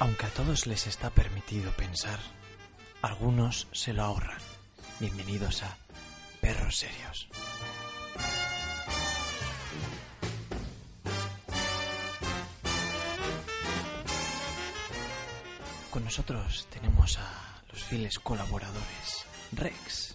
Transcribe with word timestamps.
Aunque 0.00 0.26
a 0.26 0.30
todos 0.30 0.66
les 0.68 0.86
está 0.86 1.10
permitido 1.10 1.72
pensar, 1.72 2.20
algunos 3.02 3.66
se 3.72 3.92
lo 3.92 4.04
ahorran. 4.04 4.38
Bienvenidos 5.00 5.64
a 5.64 5.76
Perros 6.40 6.76
Serios. 6.76 7.28
Con 15.90 16.04
nosotros 16.04 16.68
tenemos 16.70 17.18
a 17.18 17.62
los 17.72 17.82
fieles 17.82 18.20
colaboradores. 18.20 19.26
Rex, 19.50 20.14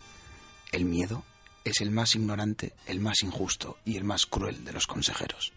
El 0.71 0.85
miedo 0.85 1.23
es 1.65 1.81
el 1.81 1.91
más 1.91 2.15
ignorante, 2.15 2.73
el 2.87 3.01
más 3.01 3.21
injusto 3.21 3.77
y 3.83 3.97
el 3.97 4.05
más 4.05 4.25
cruel 4.25 4.63
de 4.63 4.71
los 4.71 4.87
consejeros. 4.87 5.51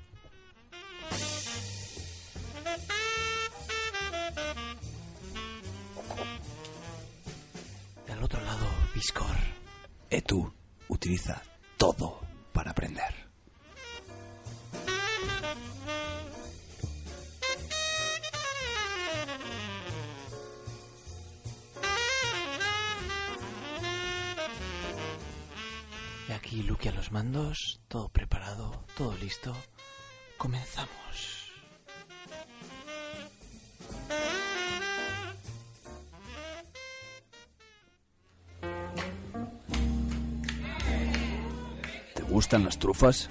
Gustan 42.37 42.65
las 42.65 42.79
trufas? 42.79 43.29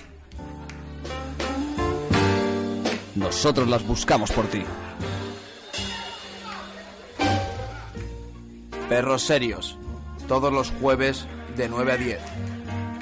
Nosotros 3.14 3.68
las 3.70 3.86
buscamos 3.86 4.32
por 4.32 4.48
ti. 4.48 4.64
Perros 8.90 9.22
serios. 9.22 9.78
Todos 10.28 10.52
los 10.52 10.72
jueves 10.82 11.28
de 11.56 11.70
9 11.70 11.92
a 11.92 11.98
10. 11.98 12.20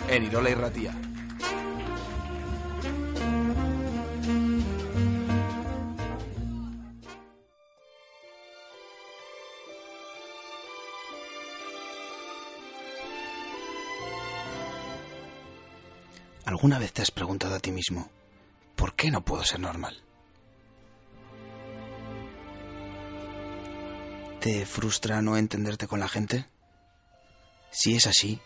En 0.09 0.23
Irola 0.25 0.49
y 0.49 0.55
Ratía. 0.55 0.93
¿Alguna 16.63 16.79
vez 16.79 16.93
te 16.93 17.01
has 17.01 17.11
preguntado 17.11 17.55
a 17.55 17.59
ti 17.59 17.73
mismo, 17.73 18.09
¿por 18.77 18.95
qué 18.95 19.11
no 19.11 19.25
puedo 19.25 19.43
ser 19.43 19.59
normal? 19.59 20.01
¿Te 24.39 24.65
frustra 24.65 25.21
no 25.21 25.35
entenderte 25.35 25.87
con 25.87 25.99
la 25.99 26.07
gente? 26.07 26.45
Si 27.69 27.97
es 27.97 28.07
así, 28.07 28.39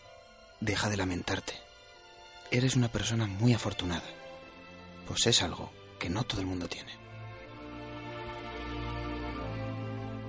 deja 0.61 0.89
de 0.89 0.97
lamentarte. 0.97 1.53
Eres 2.49 2.75
una 2.75 2.91
persona 2.91 3.27
muy 3.27 3.53
afortunada, 3.53 4.09
pues 5.05 5.27
es 5.27 5.43
algo 5.43 5.71
que 5.99 6.09
no 6.09 6.23
todo 6.23 6.41
el 6.41 6.47
mundo 6.47 6.67
tiene. 6.67 6.93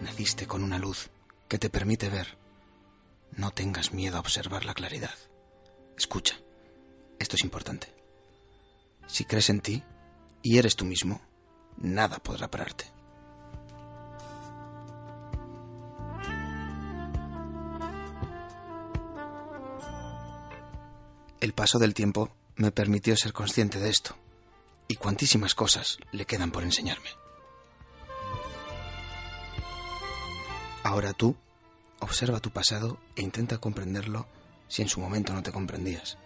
Naciste 0.03 0.47
con 0.47 0.63
una 0.63 0.79
luz 0.79 1.09
que 1.49 1.59
te 1.59 1.71
permite 1.71 2.11
ver. 2.11 2.37
No 3.33 3.51
tengas 3.53 3.95
miedo 3.95 4.19
a 4.19 4.21
observar 4.21 4.67
la 4.67 4.75
claridad. 4.75 5.15
Escucha. 5.97 6.37
Esto 7.19 7.37
es 7.37 7.45
importante. 7.45 7.93
Si 9.07 9.25
crees 9.25 9.51
en 9.51 9.61
ti 9.61 9.83
y 10.43 10.59
eres 10.59 10.77
tú 10.77 10.85
mismo, 10.85 11.21
nada 11.77 12.19
podrá 12.19 12.51
pararte. 12.51 12.85
El 21.41 21.53
paso 21.53 21.79
del 21.79 21.95
tiempo 21.95 22.31
me 22.57 22.73
permitió 22.73 23.17
ser 23.17 23.33
consciente 23.33 23.79
de 23.79 23.91
esto, 23.91 24.17
y 24.89 24.97
cuantísimas 24.97 25.55
cosas 25.55 25.99
le 26.11 26.25
quedan 26.25 26.51
por 26.51 26.65
enseñarme. 26.65 27.09
Ahora 30.83 31.13
tú, 31.13 31.37
observa 32.01 32.41
tu 32.41 32.51
pasado 32.51 32.99
e 33.15 33.23
intenta 33.23 33.59
comprenderlo 33.59 34.27
si 34.67 34.83
en 34.83 34.89
su 34.89 35.01
momento 35.01 35.33
no 35.33 35.43
te 35.43 35.53
comprendías. 35.53 36.19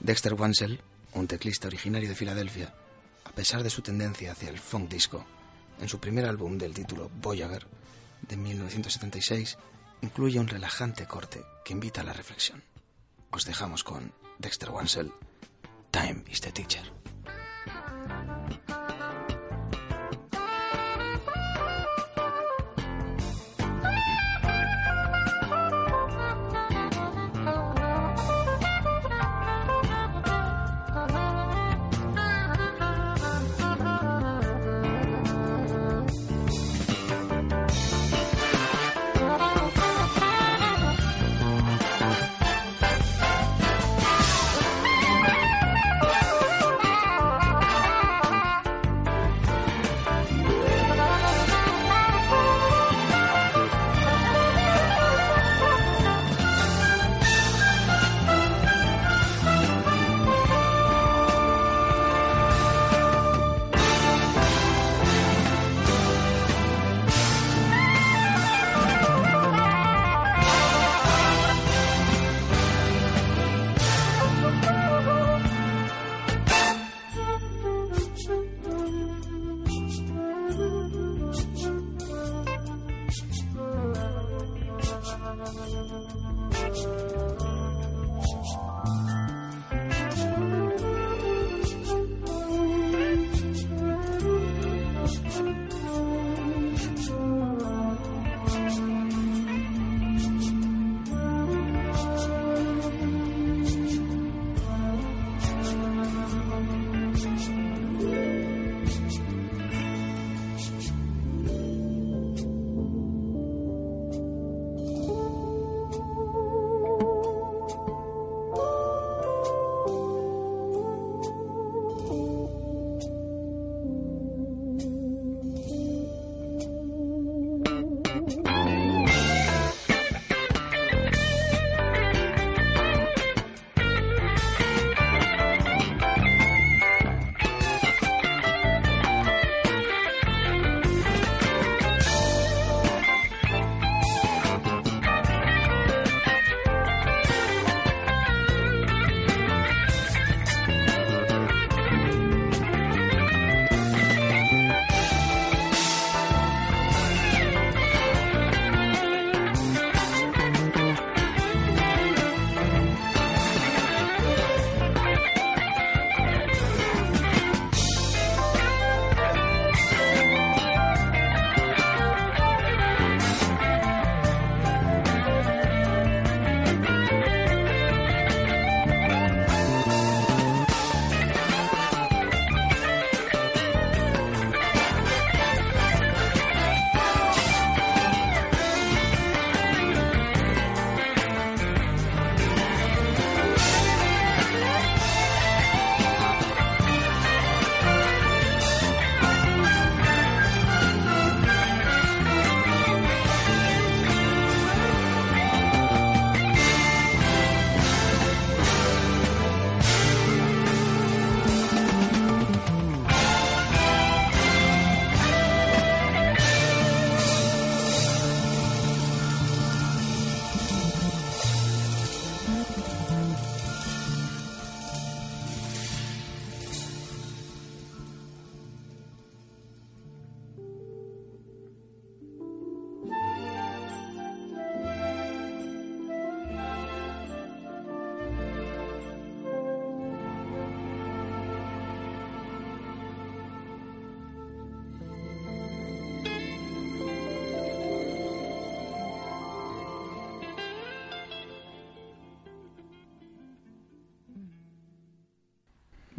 Dexter 0.00 0.34
Wansel, 0.34 0.80
un 1.14 1.26
teclista 1.26 1.66
originario 1.66 2.08
de 2.08 2.14
Filadelfia, 2.14 2.72
a 3.24 3.32
pesar 3.32 3.62
de 3.62 3.70
su 3.70 3.82
tendencia 3.82 4.32
hacia 4.32 4.48
el 4.48 4.58
funk 4.58 4.88
disco, 4.88 5.24
en 5.80 5.88
su 5.88 5.98
primer 5.98 6.24
álbum 6.24 6.56
del 6.56 6.74
título 6.74 7.10
Voyager 7.20 7.66
de 8.22 8.36
1976, 8.36 9.58
incluye 10.02 10.38
un 10.38 10.48
relajante 10.48 11.06
corte 11.06 11.42
que 11.64 11.72
invita 11.72 12.02
a 12.02 12.04
la 12.04 12.12
reflexión. 12.12 12.62
Os 13.30 13.44
dejamos 13.44 13.84
con 13.84 14.12
Dexter 14.38 14.70
Wansel, 14.70 15.12
Time 15.90 16.22
is 16.30 16.40
the 16.40 16.52
Teacher. 16.52 16.97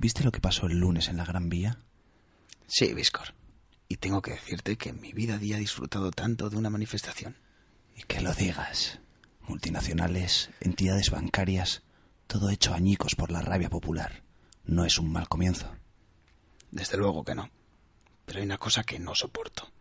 ¿Viste 0.10 0.24
lo 0.24 0.32
que 0.32 0.42
pasó 0.42 0.66
el 0.66 0.80
lunes 0.80 1.08
en 1.08 1.18
la 1.18 1.24
Gran 1.24 1.50
Vía? 1.50 1.78
Sí, 2.66 2.96
Viscor. 2.96 3.36
Y 3.88 3.98
tengo 3.98 4.24
que 4.24 4.32
decirte 4.32 4.76
que 4.76 4.90
en 4.90 5.00
mi 5.00 5.14
vida 5.14 5.38
día 5.38 5.58
he 5.58 5.60
disfrutado 5.60 6.10
tanto 6.10 6.50
de 6.50 6.58
una 6.58 6.72
manifestación. 6.72 7.38
Y 7.96 8.02
que 8.02 8.20
lo 8.20 8.34
digas. 8.34 9.02
Multinacionales, 9.42 10.50
entidades 10.62 11.12
bancarias, 11.12 11.84
todo 12.26 12.50
hecho 12.50 12.74
añicos 12.74 13.14
por 13.14 13.30
la 13.30 13.44
rabia 13.44 13.70
popular. 13.70 14.24
No 14.66 14.84
es 14.84 14.98
un 14.98 15.12
mal 15.12 15.30
comienzo. 15.30 15.70
Desde 16.72 16.98
luego 16.98 17.24
que 17.24 17.36
no. 17.36 17.52
Pero 18.26 18.40
hay 18.40 18.46
una 18.46 18.58
cosa 18.58 18.84
que 18.84 18.98
no 18.98 19.14
soporto. 19.14 19.72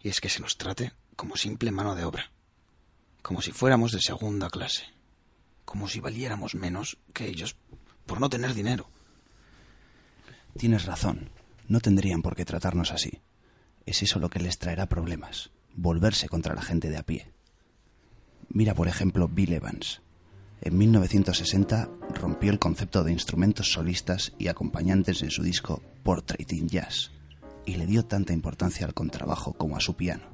Y 0.00 0.10
es 0.10 0.20
que 0.20 0.28
se 0.28 0.38
nos 0.38 0.58
trate 0.58 0.92
como 1.16 1.36
simple 1.36 1.72
mano 1.72 1.96
de 1.96 2.04
obra. 2.04 2.30
Como 3.20 3.42
si 3.42 3.50
fuéramos 3.50 3.90
de 3.90 4.00
segunda 4.00 4.48
clase. 4.48 4.84
Como 5.64 5.88
si 5.88 5.98
valiéramos 5.98 6.54
menos 6.54 6.98
que 7.12 7.26
ellos 7.26 7.56
por 8.06 8.20
no 8.20 8.30
tener 8.30 8.54
dinero. 8.54 8.88
Tienes 10.56 10.84
razón. 10.84 11.30
No 11.68 11.80
tendrían 11.80 12.22
por 12.22 12.36
qué 12.36 12.44
tratarnos 12.44 12.92
así. 12.92 13.20
Es 13.86 14.02
eso 14.02 14.18
lo 14.18 14.30
que 14.30 14.40
les 14.40 14.58
traerá 14.58 14.86
problemas. 14.86 15.50
Volverse 15.74 16.28
contra 16.28 16.54
la 16.54 16.62
gente 16.62 16.90
de 16.90 16.98
a 16.98 17.02
pie. 17.02 17.32
Mira, 18.48 18.74
por 18.74 18.88
ejemplo, 18.88 19.28
Bill 19.28 19.54
Evans. 19.54 20.02
En 20.60 20.78
1960 20.78 21.88
rompió 22.14 22.52
el 22.52 22.58
concepto 22.58 23.02
de 23.02 23.12
instrumentos 23.12 23.72
solistas 23.72 24.32
y 24.38 24.48
acompañantes 24.48 25.22
en 25.22 25.30
su 25.30 25.42
disco 25.42 25.82
Portrait 26.04 26.52
in 26.52 26.68
Jazz 26.68 27.10
y 27.64 27.76
le 27.76 27.86
dio 27.86 28.04
tanta 28.04 28.32
importancia 28.32 28.86
al 28.86 28.94
contrabajo 28.94 29.54
como 29.54 29.76
a 29.76 29.80
su 29.80 29.94
piano. 29.94 30.24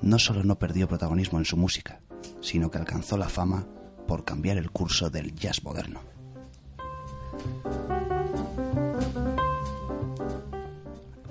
No 0.00 0.18
solo 0.18 0.44
no 0.44 0.58
perdió 0.58 0.88
protagonismo 0.88 1.38
en 1.38 1.44
su 1.44 1.56
música, 1.56 2.00
sino 2.40 2.70
que 2.70 2.78
alcanzó 2.78 3.16
la 3.16 3.28
fama 3.28 3.66
por 4.06 4.24
cambiar 4.24 4.56
el 4.56 4.70
curso 4.70 5.10
del 5.10 5.34
jazz 5.34 5.62
moderno. 5.62 6.00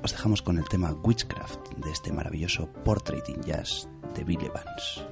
Os 0.04 0.12
dejamos 0.12 0.42
con 0.42 0.58
el 0.58 0.68
tema 0.68 0.94
Witchcraft 1.04 1.74
de 1.78 1.92
este 1.92 2.12
maravilloso 2.12 2.68
Portrait 2.84 3.28
in 3.30 3.42
Jazz 3.44 3.88
de 4.16 4.24
Bill 4.24 4.42
Evans. 4.42 5.11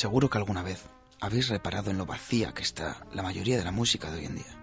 Seguro 0.00 0.30
que 0.30 0.38
alguna 0.38 0.62
vez 0.62 0.82
habéis 1.20 1.50
reparado 1.50 1.90
en 1.90 1.98
lo 1.98 2.06
vacía 2.06 2.54
que 2.54 2.62
está 2.62 3.06
la 3.12 3.22
mayoría 3.22 3.58
de 3.58 3.64
la 3.64 3.70
música 3.70 4.10
de 4.10 4.20
hoy 4.20 4.24
en 4.24 4.36
día. 4.36 4.58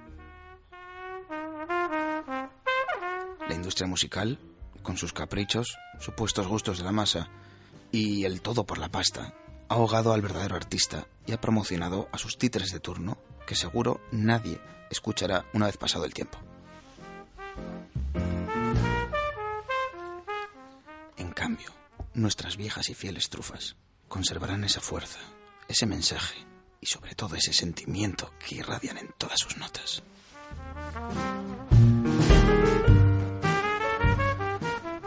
La 3.48 3.54
industria 3.54 3.86
musical, 3.86 4.40
con 4.82 4.98
sus 4.98 5.14
caprichos, 5.14 5.78
supuestos 6.00 6.48
gustos 6.48 6.80
de 6.80 6.86
la 6.86 6.92
masa 6.92 7.30
y 7.92 8.26
el 8.26 8.42
todo 8.42 8.64
por 8.64 8.80
la 8.80 8.90
pasta, 8.90 9.36
ha 9.70 9.76
ahogado 9.76 10.12
al 10.12 10.24
verdadero 10.24 10.56
artista 10.56 11.06
y 11.28 11.34
ha 11.34 11.40
promocionado 11.40 12.10
a 12.12 12.18
sus 12.18 12.40
títeres 12.40 12.72
de 12.72 12.80
turno, 12.80 13.20
que 13.46 13.54
seguro 13.54 14.02
nadie 14.12 14.60
escuchará 14.90 15.46
una 15.54 15.68
vez 15.68 15.78
pasado 15.78 16.06
el 16.06 16.16
tiempo. 16.16 16.40
En 21.16 21.32
cambio, 21.32 21.72
nuestras 22.16 22.58
viejas 22.58 22.90
y 22.90 22.96
fieles 22.96 23.30
trufas 23.30 23.76
conservarán 24.08 24.64
esa 24.64 24.82
fuerza, 24.82 25.20
ese 25.68 25.86
mensaje 25.86 26.46
y 26.82 26.86
sobre 26.86 27.16
todo 27.16 27.36
ese 27.36 27.54
sentimiento 27.54 28.32
que 28.40 28.56
irradian 28.56 28.98
en 28.98 29.14
todas 29.18 29.40
sus 29.40 29.58
notas. 29.58 30.04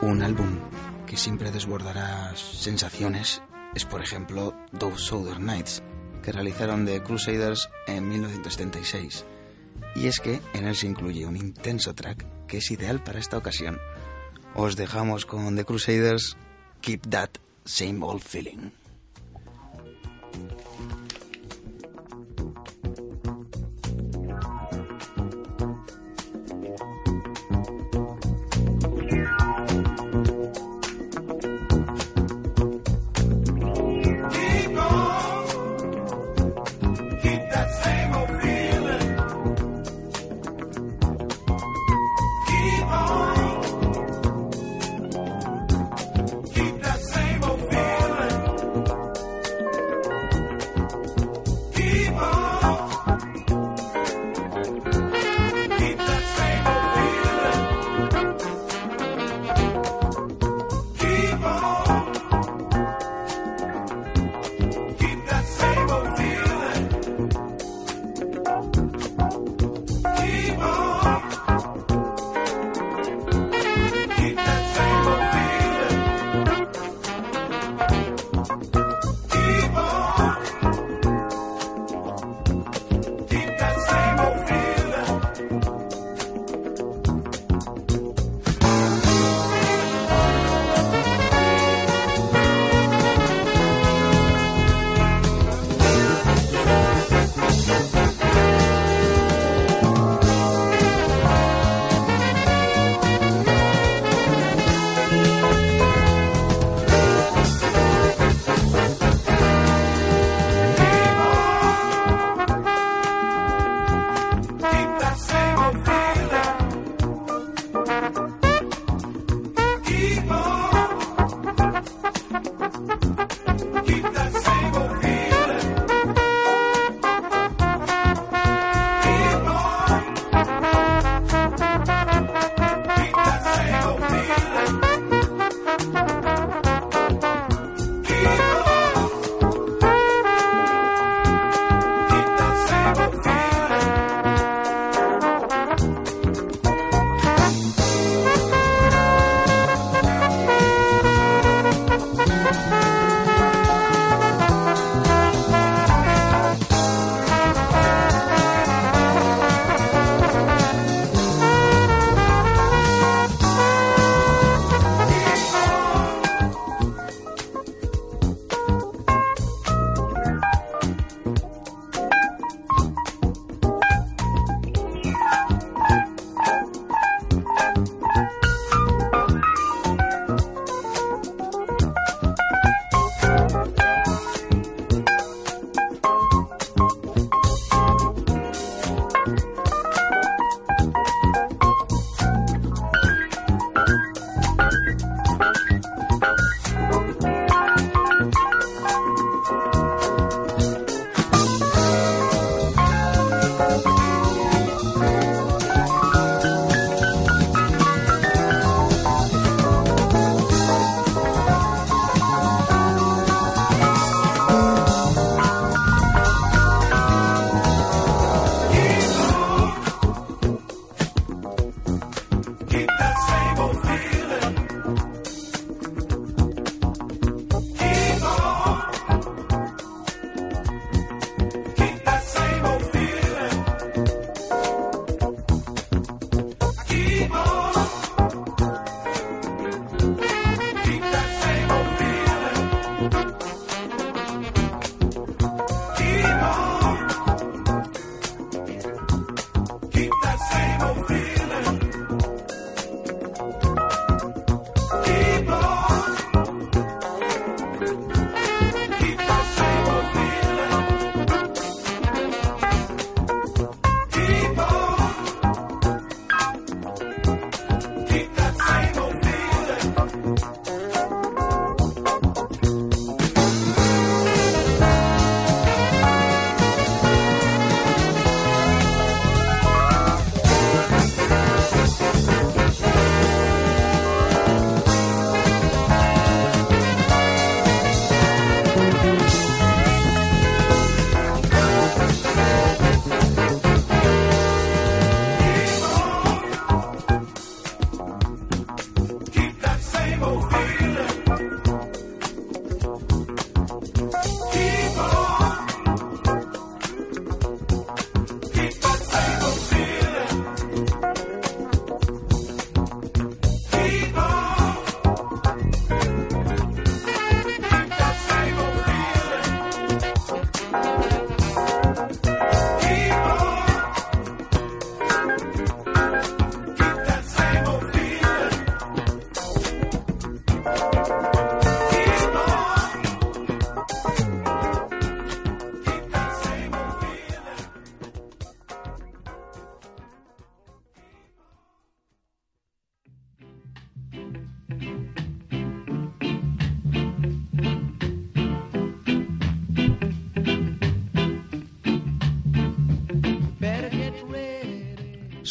Un 0.03 0.23
álbum 0.23 0.59
que 1.07 1.17
siempre 1.17 1.51
desbordará 1.51 2.35
sensaciones 2.37 3.43
es, 3.75 3.85
por 3.85 4.03
ejemplo, 4.03 4.55
Those 4.79 4.99
Southern 4.99 5.45
Nights, 5.45 5.83
que 6.23 6.33
realizaron 6.33 6.87
The 6.87 7.03
Crusaders 7.03 7.69
en 7.87 8.09
1976. 8.09 9.25
Y 9.97 10.07
es 10.07 10.21
que 10.21 10.41
en 10.55 10.67
él 10.67 10.77
se 10.77 10.87
incluye 10.87 11.27
un 11.27 11.37
intenso 11.37 11.95
track 11.95 12.27
que 12.47 12.59
es 12.59 12.71
ideal 12.71 13.03
para 13.03 13.19
esta 13.19 13.39
ocasión. 13.39 13.79
Os 14.55 14.77
dejamos 14.77 15.27
con 15.27 15.55
The 15.57 15.65
Crusaders, 15.65 16.37
Keep 16.81 17.09
That 17.11 17.31
Same 17.65 18.05
Old 18.05 18.23
Feeling. 18.23 18.80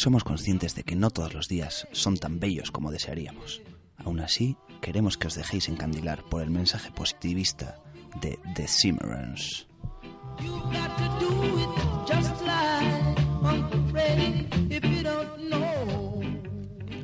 Somos 0.00 0.24
conscientes 0.24 0.74
de 0.74 0.82
que 0.82 0.96
no 0.96 1.10
todos 1.10 1.34
los 1.34 1.46
días 1.46 1.86
son 1.92 2.16
tan 2.16 2.40
bellos 2.40 2.70
como 2.70 2.90
desearíamos. 2.90 3.60
Aún 3.98 4.20
así, 4.20 4.56
queremos 4.80 5.18
que 5.18 5.26
os 5.26 5.34
dejéis 5.34 5.68
encandilar 5.68 6.24
por 6.24 6.40
el 6.40 6.48
mensaje 6.48 6.90
positivista 6.90 7.76
de 8.18 8.38
The 8.54 8.66
Cimarrons. 8.66 9.68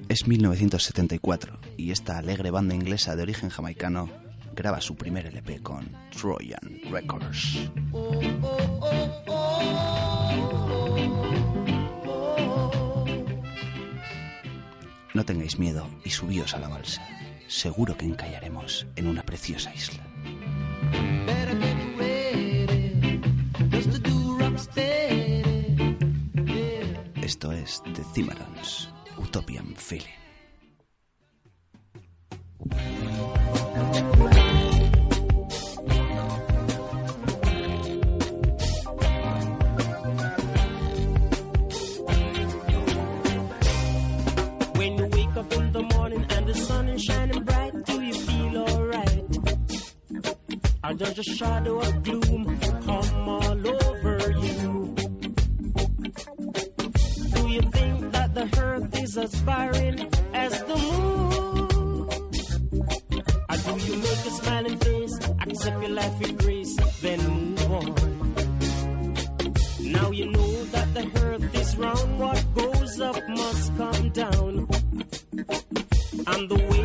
Es 0.09 0.27
1974 0.27 1.59
y 1.77 1.91
esta 1.91 2.17
alegre 2.17 2.51
banda 2.51 2.75
inglesa 2.75 3.15
de 3.15 3.25
origen 3.25 3.51
jamaicano 3.51 4.09
graba 4.55 4.81
su 4.81 4.97
primer 4.97 5.27
LP 5.27 5.61
con 5.63 5.87
Trojan 6.19 6.81
Records. 6.91 7.71
No 15.17 15.25
tengáis 15.25 15.59
miedo 15.59 15.89
y 16.05 16.11
subíos 16.11 16.53
a 16.53 16.59
la 16.59 16.69
balsa. 16.69 17.03
Seguro 17.49 17.97
que 17.97 18.05
encallaremos 18.05 18.87
en 18.97 19.07
una 19.07 19.23
preciosa 19.23 19.75
isla. 19.75 20.07
Esto 27.23 27.51
es 27.51 27.83
The 27.95 28.05
Cimarrons, 28.15 28.91
Utopian 29.17 29.75
Feeling. 29.75 30.27
Or 50.87 50.95
does 50.95 51.19
a 51.19 51.23
shadow 51.25 51.81
of 51.81 52.03
gloom 52.05 52.61
come 52.61 53.29
all 53.29 53.67
over 53.67 54.31
you? 54.31 54.95
Do 57.35 57.49
you 57.49 57.63
think 57.75 58.13
that 58.13 58.31
the 58.35 58.49
earth 58.63 58.97
is 59.03 59.19
as 59.19 59.35
barren 59.41 60.09
as 60.33 60.63
the 60.63 60.77
moon? 60.77 62.09
Or 63.51 63.57
do 63.57 63.73
you 63.85 63.97
make 63.97 64.27
a 64.31 64.31
smiling 64.31 64.79
face, 64.79 65.19
accept 65.41 65.83
your 65.83 65.91
life 65.91 66.21
with 66.21 66.39
grace, 66.39 66.77
then 67.03 67.21
move 67.27 67.73
on? 67.73 67.87
Now 69.81 70.11
you 70.13 70.27
know 70.31 70.65
that 70.67 70.95
the 70.95 71.11
earth 71.21 71.55
is 71.57 71.77
round, 71.77 72.19
what 72.21 72.55
goes 72.55 73.01
up 73.01 73.29
must 73.29 73.77
come 73.77 74.11
down. 74.11 74.69
And 76.29 76.49
the 76.49 76.76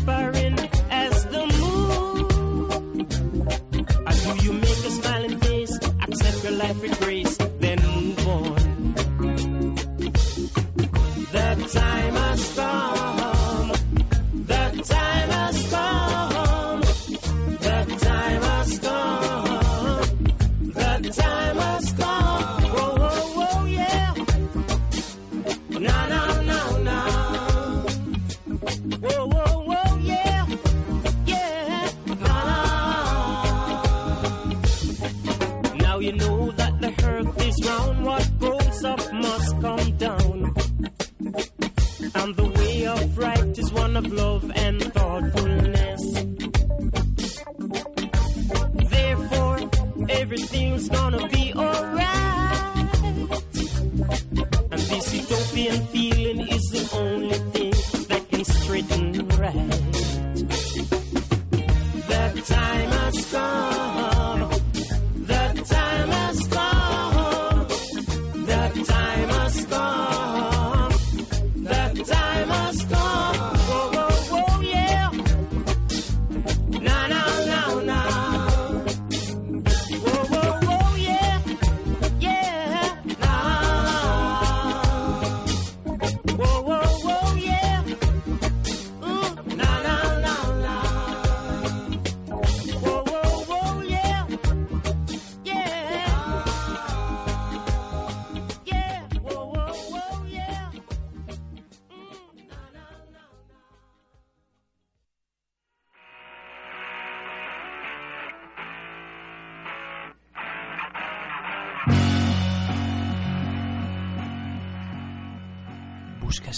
inspiring. 0.00 0.39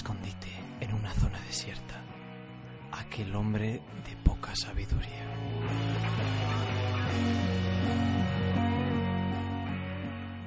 Escondite 0.03 0.49
en 0.81 0.93
una 0.95 1.13
zona 1.15 1.39
desierta. 1.43 2.03
Aquel 2.91 3.37
hombre 3.37 3.81
de 4.05 4.17
poca 4.25 4.53
sabiduría. 4.57 5.27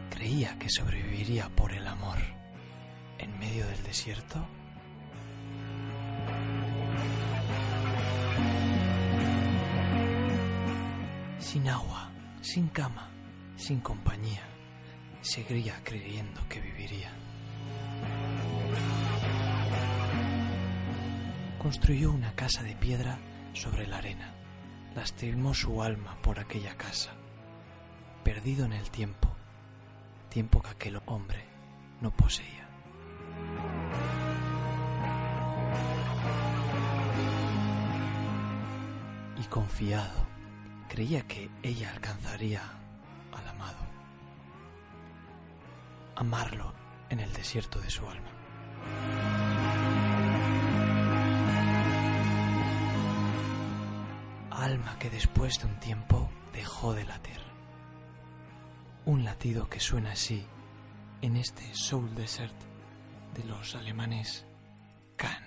Creía 0.10 0.60
que 0.60 0.70
sobreviviría 0.70 1.48
por 1.56 1.72
el 1.72 1.88
amor. 1.88 2.18
En 3.18 3.40
medio 3.40 3.66
del 3.66 3.82
desierto. 3.84 4.46
Sin 11.40 11.70
agua, 11.70 12.12
sin 12.42 12.68
cama, 12.68 13.10
sin 13.56 13.80
compañía. 13.80 14.44
Seguiría 15.22 15.82
creyendo 15.86 16.46
que 16.50 16.60
viviría. 16.60 17.14
Construyó 21.66 22.12
una 22.12 22.36
casa 22.36 22.62
de 22.62 22.76
piedra 22.76 23.18
sobre 23.54 23.88
la 23.88 23.98
arena. 23.98 24.36
Lastimó 24.94 25.56
su 25.56 25.82
alma 25.82 26.16
por 26.22 26.40
aquella 26.40 26.78
casa. 26.78 27.10
Perdido 28.24 28.66
en 28.66 28.74
el 28.74 28.92
tiempo, 28.92 29.36
tiempo 30.30 30.62
que 30.62 30.70
aquel 30.70 31.02
hombre 31.08 31.44
no 32.02 32.12
poseía. 32.12 32.70
Y 39.42 39.44
confiado, 39.46 40.28
creía 40.88 41.26
que 41.26 41.50
ella 41.64 41.90
alcanzaría 41.90 42.62
al 43.32 43.48
amado. 43.48 43.88
Amarlo 46.16 46.76
en 47.10 47.22
el 47.22 47.34
desierto 47.34 47.80
de 47.80 47.90
su 47.90 48.08
alma. 48.08 49.45
Alma 54.66 54.98
que 54.98 55.12
después 55.12 55.60
de 55.60 55.68
un 55.68 55.80
tiempo 55.80 56.28
dejó 56.52 56.96
de 56.96 57.06
latir. 57.06 57.40
Un 59.06 59.24
latido 59.24 59.70
que 59.70 59.80
suena 59.80 60.14
así 60.14 60.44
en 61.22 61.36
este 61.38 61.72
Soul 61.76 62.16
Desert 62.16 62.56
de 63.36 63.44
los 63.44 63.76
alemanes 63.76 64.44
Can. 65.18 65.45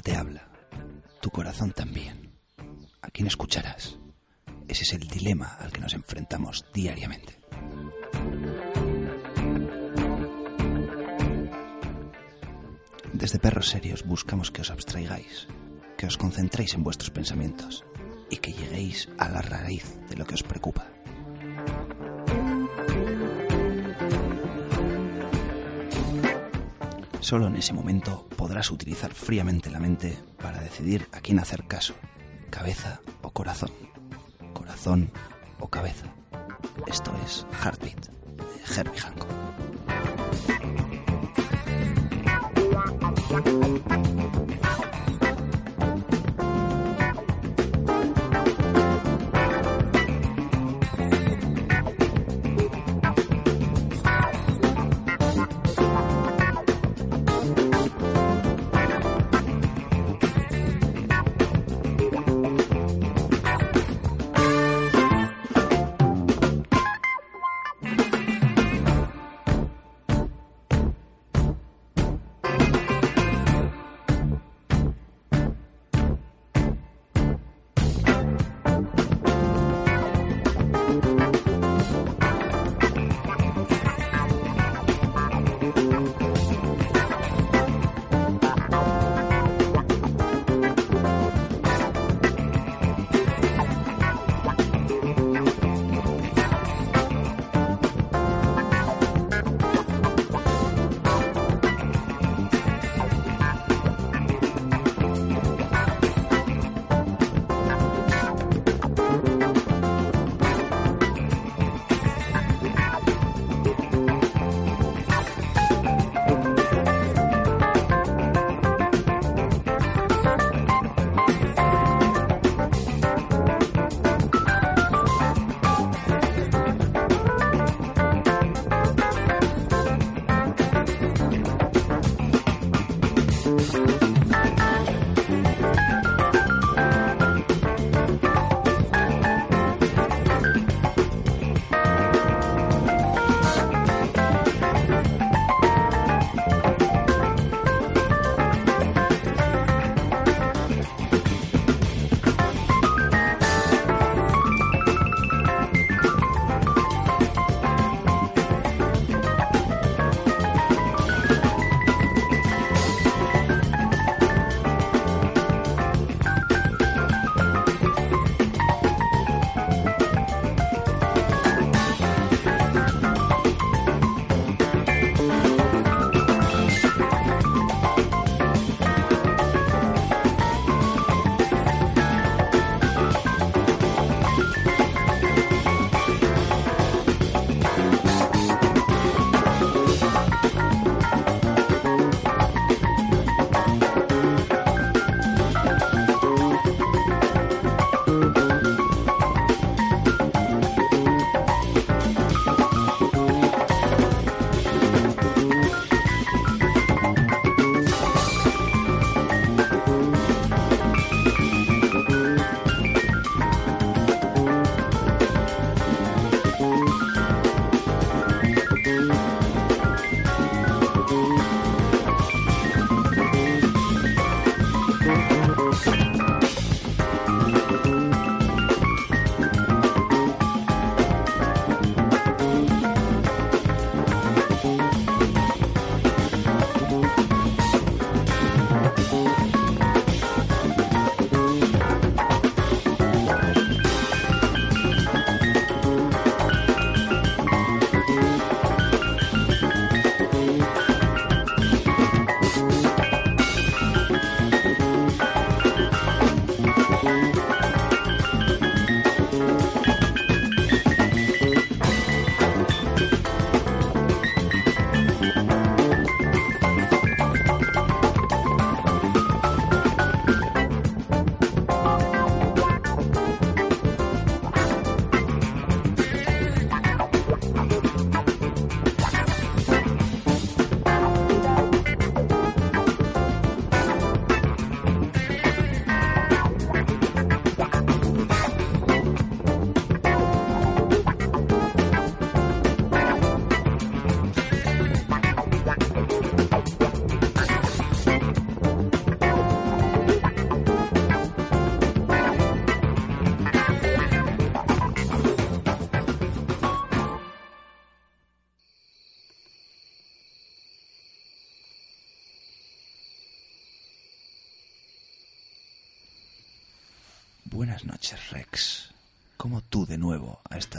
Te 0.00 0.16
habla, 0.16 0.48
tu 1.20 1.30
corazón 1.30 1.72
también. 1.72 2.32
¿A 3.02 3.10
quién 3.10 3.26
escucharás? 3.26 3.98
Ese 4.66 4.82
es 4.82 4.92
el 4.92 5.06
dilema 5.06 5.56
al 5.60 5.72
que 5.72 5.80
nos 5.80 5.94
enfrentamos 5.94 6.64
diariamente. 6.72 7.38
Desde 13.12 13.38
Perros 13.38 13.68
Serios 13.68 14.04
buscamos 14.04 14.50
que 14.50 14.62
os 14.62 14.70
abstraigáis, 14.70 15.46
que 15.96 16.06
os 16.06 16.16
concentréis 16.16 16.74
en 16.74 16.82
vuestros 16.82 17.10
pensamientos 17.10 17.84
y 18.30 18.38
que 18.38 18.52
lleguéis 18.52 19.08
a 19.18 19.28
la 19.28 19.42
raíz 19.42 19.98
de 20.08 20.16
lo 20.16 20.26
que 20.26 20.34
os 20.34 20.42
preocupa. 20.42 20.93
Solo 27.24 27.46
en 27.46 27.56
ese 27.56 27.72
momento 27.72 28.28
podrás 28.36 28.70
utilizar 28.70 29.14
fríamente 29.14 29.70
la 29.70 29.80
mente 29.80 30.18
para 30.42 30.60
decidir 30.60 31.08
a 31.10 31.22
quién 31.22 31.38
hacer 31.38 31.64
caso, 31.66 31.94
cabeza 32.50 33.00
o 33.22 33.30
corazón, 33.30 33.70
corazón 34.52 35.10
o 35.58 35.68
cabeza. 35.68 36.04
Esto 36.86 37.14
es 37.24 37.46
Heartbeat 37.62 38.08
de 38.08 38.74
Herbie 38.76 39.00
Hancock. 39.00 39.43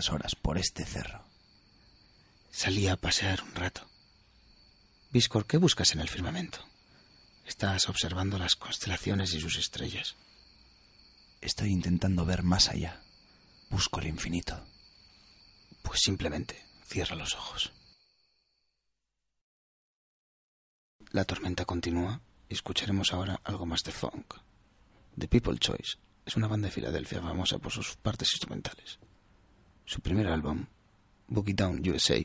Estas 0.05 0.13
horas 0.13 0.35
por 0.35 0.57
este 0.59 0.85
cerro? 0.85 1.23
Salí 2.51 2.87
a 2.87 2.95
pasear 2.95 3.41
un 3.41 3.55
rato. 3.55 3.81
Viscor, 5.11 5.47
¿qué 5.47 5.57
buscas 5.57 5.93
en 5.93 5.99
el 5.99 6.09
firmamento? 6.09 6.59
Estás 7.43 7.89
observando 7.89 8.37
las 8.37 8.55
constelaciones 8.55 9.33
y 9.33 9.41
sus 9.41 9.57
estrellas. 9.57 10.15
Estoy 11.41 11.71
intentando 11.71 12.23
ver 12.23 12.43
más 12.43 12.69
allá. 12.69 13.01
Busco 13.71 13.99
el 13.99 14.07
infinito. 14.07 14.63
Pues 15.81 16.01
simplemente 16.01 16.63
cierra 16.85 17.15
los 17.15 17.33
ojos. 17.33 17.71
La 21.09 21.25
tormenta 21.25 21.65
continúa 21.65 22.21
y 22.47 22.53
escucharemos 22.53 23.11
ahora 23.11 23.41
algo 23.43 23.65
más 23.65 23.81
de 23.81 23.91
funk. 23.91 24.35
The 25.17 25.27
People 25.27 25.57
Choice 25.57 25.97
es 26.27 26.35
una 26.35 26.47
banda 26.47 26.67
de 26.67 26.73
Filadelfia 26.73 27.21
famosa 27.21 27.57
por 27.57 27.71
sus 27.71 27.95
partes 27.97 28.31
instrumentales. 28.33 28.99
Su 29.85 30.01
primer 30.01 30.27
álbum, 30.27 30.65
Boogie 31.27 31.53
Down 31.53 31.87
USA, 31.87 32.17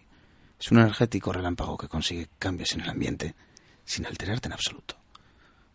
es 0.58 0.70
un 0.70 0.78
energético 0.78 1.32
relámpago 1.32 1.76
que 1.76 1.88
consigue 1.88 2.28
cambios 2.38 2.72
en 2.72 2.80
el 2.80 2.90
ambiente 2.90 3.34
sin 3.84 4.06
alterarte 4.06 4.48
en 4.48 4.54
absoluto. 4.54 4.96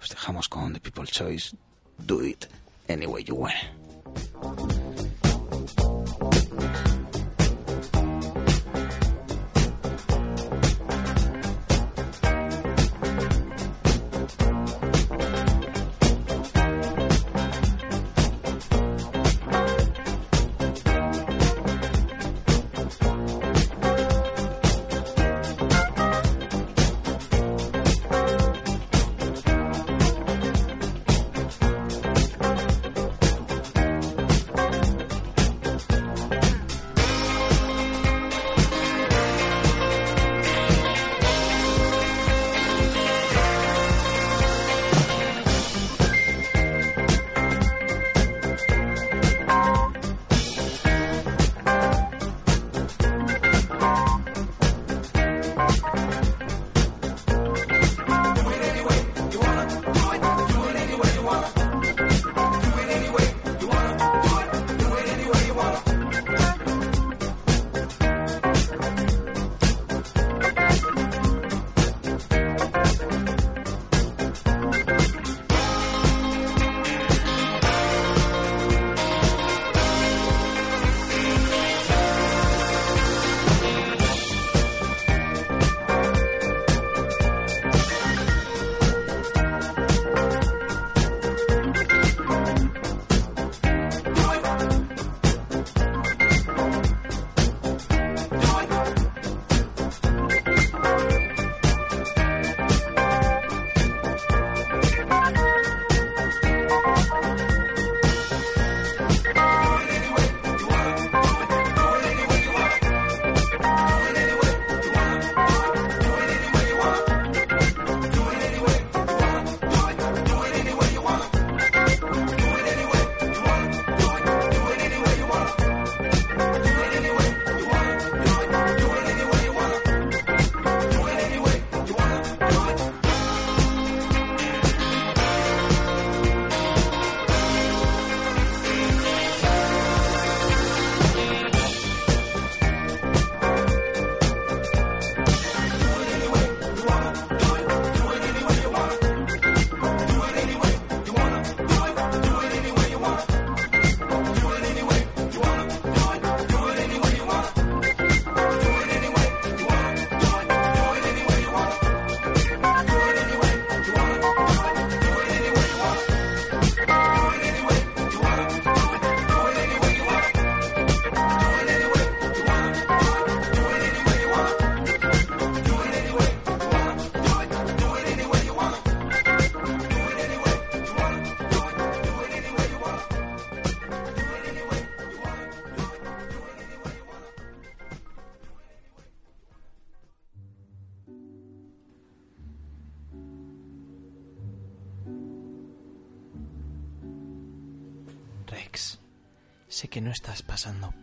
Os 0.01 0.09
dejamos 0.09 0.49
con 0.49 0.73
The 0.73 0.79
People 0.79 1.05
Choice, 1.05 1.55
Do 1.97 2.23
It 2.23 2.45
Any 2.89 3.05
Way 3.05 3.23
You 3.23 3.35
Want. 3.35 4.84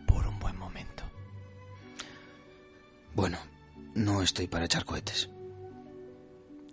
Por 0.05 0.27
un 0.27 0.39
buen 0.39 0.57
momento. 0.57 1.03
Bueno, 3.15 3.37
no 3.95 4.21
estoy 4.21 4.47
para 4.47 4.65
echar 4.65 4.83
cohetes. 4.83 5.29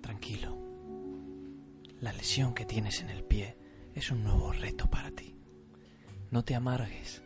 Tranquilo. 0.00 0.58
La 2.00 2.12
lesión 2.12 2.52
que 2.52 2.64
tienes 2.64 3.00
en 3.00 3.10
el 3.10 3.22
pie 3.22 3.56
es 3.94 4.10
un 4.10 4.24
nuevo 4.24 4.52
reto 4.52 4.88
para 4.88 5.10
ti. 5.12 5.36
No 6.30 6.42
te 6.42 6.54
amargues. 6.54 7.22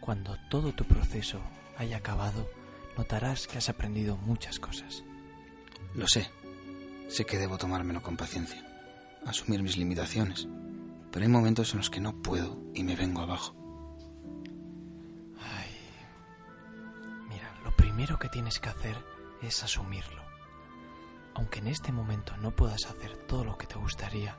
Cuando 0.00 0.36
todo 0.48 0.72
tu 0.72 0.84
proceso 0.84 1.40
haya 1.76 1.98
acabado, 1.98 2.48
notarás 2.96 3.46
que 3.46 3.58
has 3.58 3.68
aprendido 3.68 4.16
muchas 4.16 4.58
cosas. 4.58 5.04
Lo 5.94 6.06
sé. 6.06 6.30
Sé 7.08 7.26
que 7.26 7.38
debo 7.38 7.58
tomármelo 7.58 8.02
con 8.02 8.16
paciencia. 8.16 8.64
Asumir 9.26 9.62
mis 9.62 9.76
limitaciones. 9.76 10.48
Pero 11.10 11.24
hay 11.24 11.30
momentos 11.30 11.72
en 11.72 11.78
los 11.78 11.90
que 11.90 12.00
no 12.00 12.22
puedo 12.22 12.62
y 12.74 12.84
me 12.84 12.96
vengo 12.96 13.20
abajo. 13.22 13.57
Primero 17.98 18.20
que 18.20 18.28
tienes 18.28 18.60
que 18.60 18.68
hacer 18.68 18.96
es 19.42 19.64
asumirlo. 19.64 20.22
Aunque 21.34 21.58
en 21.58 21.66
este 21.66 21.90
momento 21.90 22.36
no 22.36 22.52
puedas 22.52 22.86
hacer 22.86 23.16
todo 23.26 23.42
lo 23.42 23.58
que 23.58 23.66
te 23.66 23.74
gustaría, 23.74 24.38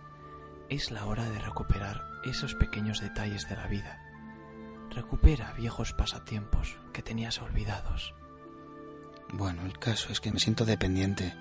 es 0.70 0.92
la 0.92 1.06
hora 1.06 1.30
de 1.30 1.40
recuperar 1.40 2.02
esos 2.24 2.56
pequeños 2.56 3.02
detalles 3.02 3.50
de 3.50 3.58
la 3.58 3.68
vida. 3.68 4.00
Recupera 4.92 5.52
viejos 5.58 5.92
pasatiempos 5.92 6.78
que 6.94 7.02
tenías 7.02 7.42
olvidados. 7.42 8.16
Bueno, 9.34 9.66
el 9.66 9.78
caso 9.78 10.10
es 10.10 10.22
que 10.22 10.32
me 10.32 10.40
siento 10.40 10.64
dependiente 10.64 11.36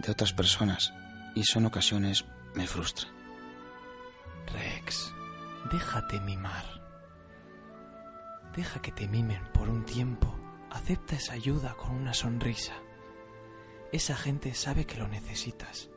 de 0.00 0.12
otras 0.12 0.34
personas 0.34 0.92
y 1.34 1.40
eso 1.40 1.60
en 1.60 1.64
ocasiones 1.64 2.26
me 2.54 2.66
frustra. 2.66 3.08
Rex, 4.52 5.14
Déjate 5.72 6.20
mimar. 6.20 6.66
Deja 8.54 8.82
que 8.82 8.92
te 8.92 9.08
mimen 9.08 9.42
por 9.54 9.70
un 9.70 9.86
tiempo. 9.86 10.38
Acepta 10.70 11.16
esa 11.16 11.32
ayuda 11.32 11.74
con 11.74 11.92
una 11.92 12.14
sonrisa. 12.14 12.74
Esa 13.92 14.16
gente 14.16 14.54
sabe 14.54 14.86
que 14.86 14.98
lo 14.98 15.08
necesitas 15.08 15.90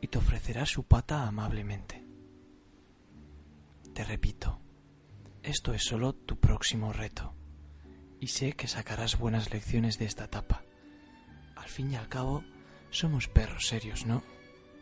y 0.00 0.08
te 0.08 0.18
ofrecerá 0.18 0.64
su 0.66 0.84
pata 0.84 1.26
amablemente. 1.26 2.04
Te 3.92 4.04
repito, 4.04 4.60
esto 5.42 5.74
es 5.74 5.82
solo 5.84 6.14
tu 6.14 6.38
próximo 6.38 6.92
reto 6.92 7.34
y 8.20 8.28
sé 8.28 8.54
que 8.54 8.68
sacarás 8.68 9.18
buenas 9.18 9.50
lecciones 9.50 9.98
de 9.98 10.06
esta 10.06 10.24
etapa. 10.24 10.64
Al 11.54 11.68
fin 11.68 11.92
y 11.92 11.96
al 11.96 12.08
cabo, 12.08 12.44
somos 12.90 13.28
perros 13.28 13.66
serios, 13.66 14.06
¿no? 14.06 14.22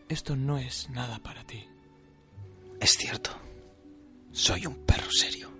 Esto 0.09 0.37
no 0.37 0.59
es 0.59 0.91
nada 0.91 1.18
para 1.18 1.45
ti. 1.45 1.66
Es 2.80 2.93
cierto. 2.93 3.30
Soy 4.32 4.66
un 4.66 4.85
perro 4.85 5.11
serio. 5.11 5.51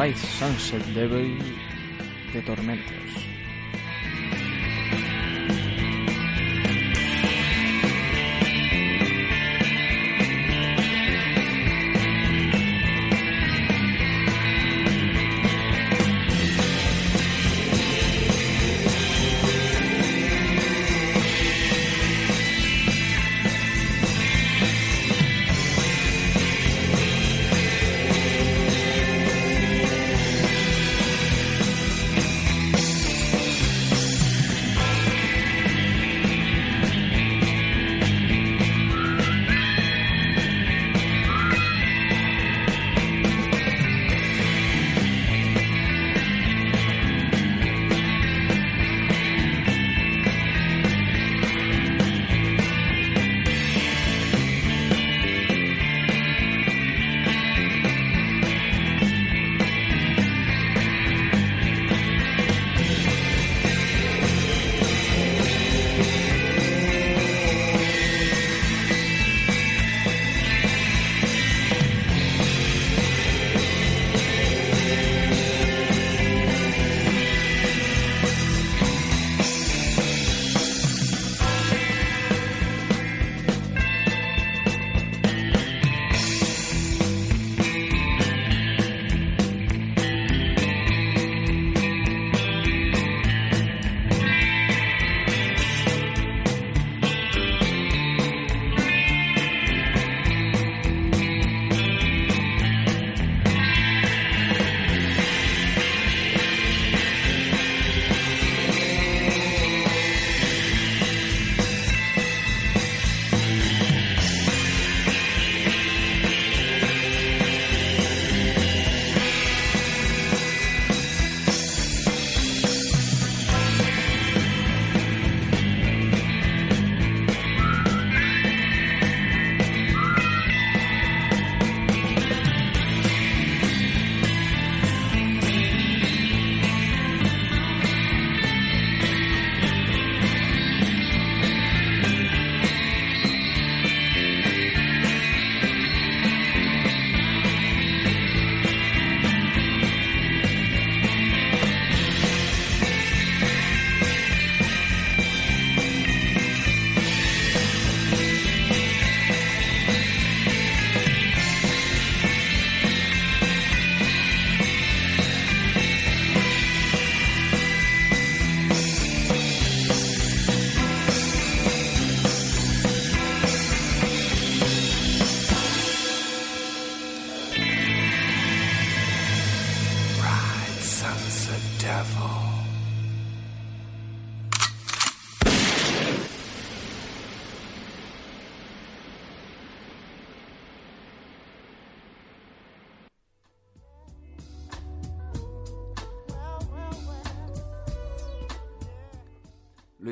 Rise 0.00 0.26
Sunset 0.38 0.82
Devil 0.94 1.36
de 2.32 2.40
Tormentos. 2.40 3.39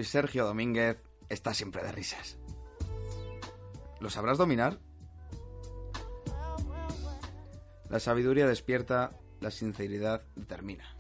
Sergio 0.09 0.46
Domínguez 0.46 1.04
está 1.28 1.52
siempre 1.52 1.82
de 1.82 1.92
risas. 1.92 2.38
¿Lo 4.00 4.09
sabrás 4.09 4.38
dominar? 4.38 4.78
La 7.90 8.00
sabiduría 8.00 8.46
despierta, 8.46 9.11
la 9.40 9.50
sinceridad 9.50 10.22
determina. 10.34 10.96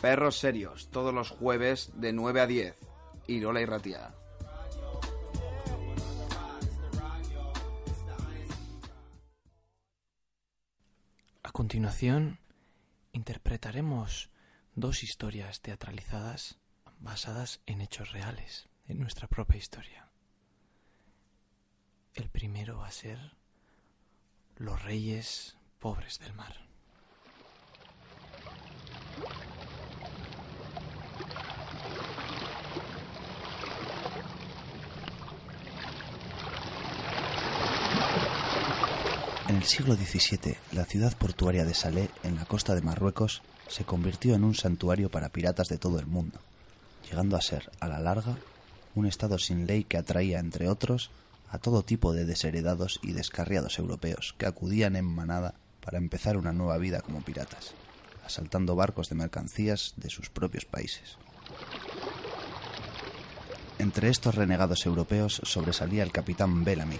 Perros 0.00 0.38
serios, 0.38 0.90
todos 0.90 1.12
los 1.12 1.30
jueves 1.30 1.90
de 1.94 2.12
9 2.12 2.40
a 2.40 2.46
10. 2.46 2.76
Irola 3.26 3.60
y 3.60 3.66
Ratia. 3.66 4.14
A 11.42 11.50
continuación, 11.50 12.38
interpretaremos 13.12 14.30
dos 14.74 15.02
historias 15.02 15.60
teatralizadas 15.60 16.58
basadas 16.98 17.60
en 17.66 17.80
hechos 17.80 18.12
reales, 18.12 18.68
en 18.88 18.98
nuestra 18.98 19.28
propia 19.28 19.58
historia. 19.58 20.08
El 22.14 22.28
primero 22.30 22.78
va 22.78 22.88
a 22.88 22.92
ser 22.92 23.18
Los 24.56 24.82
Reyes 24.82 25.56
Pobres 25.78 26.18
del 26.18 26.32
Mar. 26.32 26.64
el 39.64 39.70
siglo 39.70 39.94
XVII, 39.94 40.56
la 40.72 40.84
ciudad 40.84 41.16
portuaria 41.16 41.64
de 41.64 41.72
Salé, 41.74 42.10
en 42.22 42.36
la 42.36 42.44
costa 42.44 42.74
de 42.74 42.82
Marruecos, 42.82 43.42
se 43.68 43.84
convirtió 43.84 44.34
en 44.34 44.44
un 44.44 44.54
santuario 44.54 45.10
para 45.10 45.30
piratas 45.30 45.68
de 45.68 45.78
todo 45.78 45.98
el 45.98 46.06
mundo, 46.06 46.38
llegando 47.08 47.36
a 47.36 47.40
ser, 47.40 47.70
a 47.80 47.88
la 47.88 48.00
larga, 48.00 48.36
un 48.94 49.06
estado 49.06 49.38
sin 49.38 49.66
ley 49.66 49.84
que 49.84 49.96
atraía, 49.96 50.38
entre 50.38 50.68
otros, 50.68 51.10
a 51.50 51.58
todo 51.58 51.84
tipo 51.84 52.12
de 52.12 52.24
desheredados 52.24 53.00
y 53.02 53.12
descarriados 53.12 53.78
europeos 53.78 54.34
que 54.38 54.46
acudían 54.46 54.96
en 54.96 55.04
manada 55.04 55.54
para 55.84 55.98
empezar 55.98 56.36
una 56.36 56.52
nueva 56.52 56.78
vida 56.78 57.00
como 57.00 57.22
piratas, 57.22 57.74
asaltando 58.24 58.74
barcos 58.74 59.08
de 59.08 59.16
mercancías 59.16 59.94
de 59.96 60.10
sus 60.10 60.30
propios 60.30 60.64
países. 60.64 61.16
Entre 63.78 64.08
estos 64.08 64.34
renegados 64.34 64.86
europeos 64.86 65.40
sobresalía 65.44 66.02
el 66.02 66.12
capitán 66.12 66.64
Bellamy. 66.64 66.98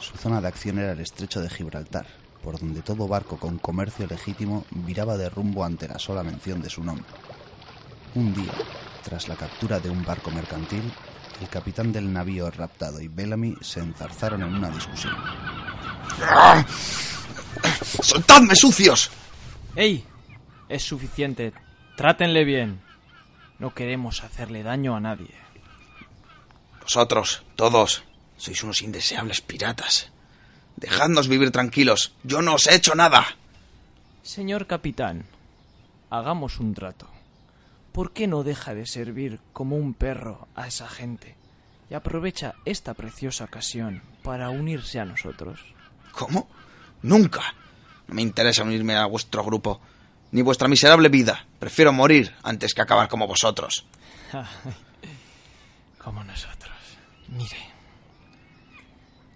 Su 0.00 0.16
zona 0.16 0.40
de 0.40 0.48
acción 0.48 0.78
era 0.78 0.92
el 0.92 1.00
estrecho 1.00 1.40
de 1.40 1.48
Gibraltar, 1.48 2.06
por 2.42 2.58
donde 2.58 2.82
todo 2.82 3.08
barco 3.08 3.38
con 3.38 3.58
comercio 3.58 4.06
legítimo 4.06 4.64
viraba 4.70 5.16
de 5.16 5.28
rumbo 5.28 5.64
ante 5.64 5.88
la 5.88 5.98
sola 5.98 6.22
mención 6.22 6.62
de 6.62 6.70
su 6.70 6.82
nombre. 6.82 7.06
Un 8.14 8.34
día, 8.34 8.52
tras 9.04 9.28
la 9.28 9.36
captura 9.36 9.78
de 9.80 9.90
un 9.90 10.04
barco 10.04 10.30
mercantil, 10.30 10.82
el 11.40 11.48
capitán 11.48 11.92
del 11.92 12.12
navío 12.12 12.50
raptado 12.50 13.00
y 13.00 13.08
Bellamy 13.08 13.56
se 13.60 13.80
enzarzaron 13.80 14.42
en 14.42 14.54
una 14.54 14.70
discusión. 14.70 15.14
¡Soltadme, 18.02 18.54
sucios! 18.54 19.10
¡Ey! 19.76 20.04
Es 20.68 20.82
suficiente. 20.82 21.52
Trátenle 21.96 22.44
bien. 22.44 22.80
No 23.58 23.74
queremos 23.74 24.22
hacerle 24.22 24.62
daño 24.62 24.96
a 24.96 25.00
nadie. 25.00 25.34
Vosotros, 26.80 27.42
todos, 27.56 28.04
sois 28.36 28.62
unos 28.62 28.82
indeseables 28.82 29.40
piratas. 29.40 30.09
Dejadnos 30.80 31.28
vivir 31.28 31.50
tranquilos. 31.50 32.14
Yo 32.24 32.40
no 32.40 32.54
os 32.54 32.66
he 32.66 32.74
hecho 32.74 32.94
nada. 32.94 33.36
Señor 34.22 34.66
capitán, 34.66 35.26
hagamos 36.08 36.58
un 36.58 36.74
trato. 36.74 37.06
¿Por 37.92 38.12
qué 38.12 38.26
no 38.26 38.44
deja 38.44 38.74
de 38.74 38.86
servir 38.86 39.40
como 39.52 39.76
un 39.76 39.92
perro 39.92 40.48
a 40.54 40.66
esa 40.68 40.88
gente 40.88 41.36
y 41.90 41.94
aprovecha 41.94 42.54
esta 42.64 42.94
preciosa 42.94 43.44
ocasión 43.44 44.02
para 44.22 44.48
unirse 44.48 45.00
a 45.00 45.04
nosotros? 45.04 45.60
¿Cómo? 46.12 46.48
Nunca. 47.02 47.54
No 48.08 48.14
me 48.14 48.22
interesa 48.22 48.62
unirme 48.62 48.96
a 48.96 49.06
vuestro 49.06 49.44
grupo, 49.44 49.80
ni 50.32 50.40
vuestra 50.40 50.68
miserable 50.68 51.08
vida. 51.08 51.46
Prefiero 51.58 51.92
morir 51.92 52.34
antes 52.42 52.72
que 52.72 52.82
acabar 52.82 53.08
como 53.08 53.26
vosotros. 53.26 53.84
como 55.98 56.24
nosotros. 56.24 56.76
Mire. 57.28 57.69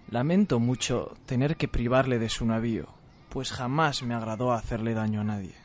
Lamento 0.09 0.59
mucho 0.59 1.17
tener 1.25 1.57
que 1.57 1.67
privarle 1.67 2.19
de 2.19 2.29
su 2.29 2.45
navío, 2.45 2.87
pues 3.29 3.51
jamás 3.51 4.03
me 4.03 4.13
agradó 4.13 4.53
hacerle 4.53 4.93
daño 4.93 5.21
a 5.21 5.23
nadie. 5.23 5.55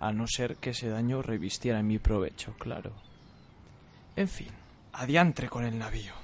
A 0.00 0.12
no 0.12 0.26
ser 0.26 0.56
que 0.56 0.70
ese 0.70 0.88
daño 0.88 1.22
revistiera 1.22 1.80
en 1.80 1.86
mi 1.86 1.98
provecho, 1.98 2.54
claro. 2.58 2.92
En 4.16 4.28
fin, 4.28 4.48
adiantre 4.92 5.48
con 5.48 5.64
el 5.64 5.78
navío. 5.78 6.14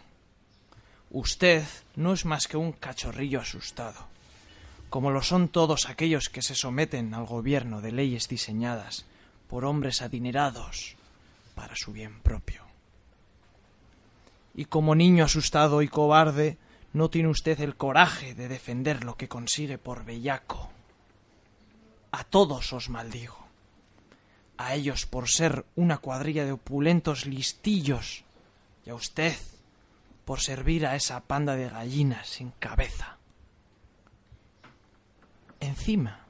Usted 1.11 1.65
no 1.97 2.15
es 2.15 2.25
más 2.25 2.49
que 2.49 2.57
un 2.57 2.73
cachorrillo 2.73 3.41
asustado, 3.41 4.09
como 4.89 5.11
lo 5.11 5.23
son 5.23 5.49
todos 5.49 5.91
aquellos 5.91 6.31
que 6.31 6.41
se 6.41 6.55
someten 6.55 7.13
al 7.13 7.27
gobierno 7.27 7.83
de 7.83 7.93
leyes 7.93 8.29
diseñadas 8.29 9.05
por 9.49 9.67
hombres 9.67 10.01
adinerados 10.01 10.97
para 11.55 11.77
su 11.77 11.93
bien 11.93 12.21
propio. 12.23 12.63
Y 14.55 14.65
como 14.65 14.95
niño 14.95 15.25
asustado 15.25 15.83
y 15.83 15.89
cobarde, 15.89 16.57
no 16.93 17.09
tiene 17.09 17.29
usted 17.29 17.61
el 17.61 17.77
coraje 17.77 18.35
de 18.35 18.49
defender 18.49 19.05
lo 19.05 19.17
que 19.17 19.29
consigue 19.29 19.79
por 19.79 20.05
bellaco. 20.05 20.71
A 22.11 22.25
todos 22.25 22.73
os 22.73 22.91
maldigo. 22.91 23.39
A 24.59 24.75
ellos 24.75 25.07
por 25.07 25.29
ser 25.29 25.65
una 25.75 25.99
cuadrilla 25.99 26.45
de 26.45 26.53
opulentos 26.53 27.27
listillos. 27.27 28.25
Y 28.85 28.91
a 28.91 28.95
usted 28.95 29.35
por 30.25 30.41
servir 30.41 30.87
a 30.87 30.95
esa 30.95 31.21
panda 31.21 31.57
de 31.57 31.69
gallinas 31.69 32.29
sin 32.29 32.51
cabeza. 32.53 33.17
Encima, 35.61 36.27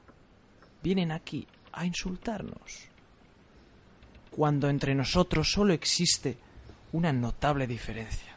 vienen 0.81 1.11
aquí 1.11 1.47
a 1.71 1.85
insultarnos. 1.85 2.87
Cuando 4.31 4.69
entre 4.69 4.95
nosotros 4.95 5.51
solo 5.51 5.73
existe 5.73 6.37
una 6.91 7.11
notable 7.11 7.67
diferencia. 7.67 8.32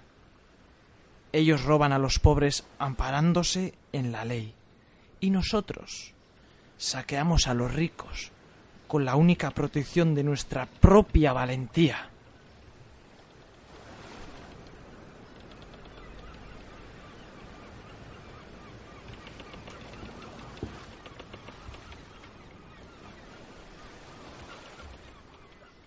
Ellos 1.37 1.65
roban 1.65 1.93
a 1.93 1.99
los 1.99 2.19
pobres 2.19 2.65
amparándose 2.79 3.75
en 3.93 4.11
la 4.11 4.25
ley 4.25 4.55
y 5.21 5.29
nosotros 5.29 6.15
saqueamos 6.79 7.47
a 7.47 7.53
los 7.53 7.75
ricos 7.75 8.33
con 8.89 9.05
la 9.05 9.17
única 9.17 9.51
protección 9.51 10.15
de 10.15 10.25
nuestra 10.25 10.65
propia 10.65 11.35
valentía. 11.35 12.09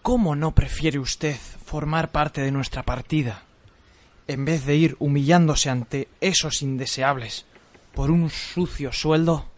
¿Cómo 0.04 0.36
no 0.36 0.54
prefiere 0.54 1.00
usted 1.00 1.38
formar 1.66 2.12
parte 2.12 2.41
de 2.41 2.52
nuestra 2.52 2.84
partida, 2.84 3.49
en 4.30 4.46
vez 4.46 4.64
de 4.64 4.76
ir 4.76 4.96
humillándose 5.00 5.72
ante 5.72 6.08
esos 6.22 6.62
indeseables 6.62 7.46
por 7.96 8.12
un 8.12 8.30
sucio 8.30 8.94
sueldo? 8.94 9.50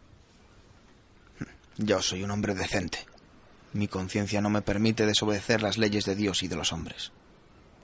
Yo 1.77 2.01
soy 2.01 2.23
un 2.23 2.31
hombre 2.31 2.55
decente. 2.55 2.99
Mi 3.73 3.89
conciencia 3.89 4.39
no 4.39 4.49
me 4.49 4.61
permite 4.61 5.05
desobedecer 5.05 5.61
las 5.61 5.77
leyes 5.77 6.05
de 6.05 6.15
Dios 6.15 6.41
y 6.43 6.47
de 6.47 6.55
los 6.55 6.71
hombres. 6.71 7.11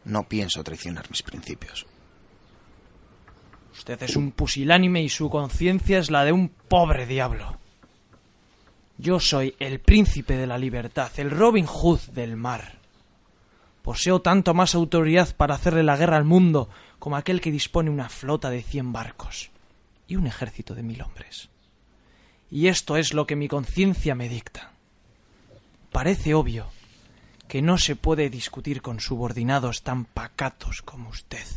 No 0.05 0.29
pienso 0.29 0.63
traicionar 0.63 1.09
mis 1.09 1.23
principios. 1.23 1.85
Usted 3.73 4.01
es 4.03 4.15
un 4.15 4.31
pusilánime 4.31 5.03
y 5.03 5.09
su 5.09 5.29
conciencia 5.29 5.99
es 5.99 6.09
la 6.09 6.23
de 6.23 6.31
un 6.31 6.47
pobre 6.47 7.05
diablo. 7.05 7.59
Yo 8.97 9.19
soy 9.19 9.55
el 9.59 9.81
príncipe 9.81 10.37
de 10.37 10.47
la 10.47 10.57
libertad, 10.57 11.11
el 11.17 11.31
Robin 11.31 11.65
Hood 11.65 11.99
del 12.13 12.37
mar. 12.37 12.76
Poseo 13.87 14.19
tanto 14.19 14.53
más 14.53 14.75
autoridad 14.75 15.33
para 15.37 15.55
hacerle 15.55 15.81
la 15.81 15.95
guerra 15.95 16.17
al 16.17 16.25
mundo 16.25 16.67
como 16.99 17.15
aquel 17.15 17.39
que 17.39 17.53
dispone 17.53 17.89
una 17.89 18.09
flota 18.09 18.49
de 18.49 18.61
cien 18.61 18.91
barcos 18.91 19.49
y 20.09 20.17
un 20.17 20.27
ejército 20.27 20.75
de 20.75 20.83
mil 20.83 21.01
hombres. 21.01 21.47
Y 22.51 22.67
esto 22.67 22.97
es 22.97 23.13
lo 23.13 23.25
que 23.25 23.37
mi 23.37 23.47
conciencia 23.47 24.13
me 24.13 24.27
dicta. 24.27 24.73
Parece 25.93 26.33
obvio 26.33 26.65
que 27.47 27.61
no 27.61 27.77
se 27.77 27.95
puede 27.95 28.29
discutir 28.29 28.81
con 28.81 28.99
subordinados 28.99 29.83
tan 29.83 30.03
pacatos 30.03 30.81
como 30.81 31.07
usted, 31.07 31.47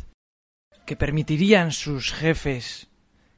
que 0.85 0.95
permitirían 0.95 1.73
sus 1.73 2.13
jefes 2.13 2.87